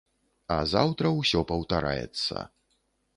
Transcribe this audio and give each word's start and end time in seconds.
А 0.53 0.55
заўтра 0.71 1.11
ўсё 1.19 1.43
паўтараецца. 1.51 2.47